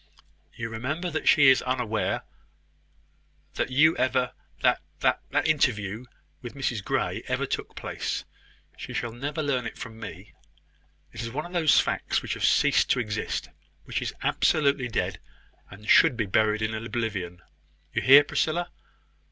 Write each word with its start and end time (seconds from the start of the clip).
"You 0.55 0.69
remember 0.69 1.11
that 1.11 1.27
she 1.27 1.49
is 1.49 1.61
unaware" 1.61 2.23
"That 3.57 3.69
you 3.69 3.95
ever 3.97 4.33
that 4.63 4.81
that 5.01 5.13
interview 5.47 6.05
with 6.41 6.55
Mrs 6.55 6.83
Grey 6.83 7.21
ever 7.27 7.45
took 7.45 7.75
place? 7.75 8.25
She 8.77 8.95
shall 8.95 9.11
never 9.11 9.43
learn 9.43 9.67
it 9.67 9.77
from 9.77 9.99
me. 9.99 10.33
It 11.13 11.21
is 11.21 11.29
one 11.29 11.45
of 11.45 11.53
those 11.53 11.79
facts 11.79 12.23
which 12.23 12.33
have 12.33 12.43
ceased 12.43 12.89
to 12.89 12.99
exist 12.99 13.49
which 13.83 14.01
is 14.01 14.11
absolutely 14.23 14.87
dead, 14.87 15.19
and 15.69 15.87
should 15.87 16.17
be 16.17 16.25
buried 16.25 16.63
in 16.63 16.73
oblivion. 16.73 17.43
You 17.93 18.01
hear, 18.01 18.23
Priscilla?" 18.23 18.71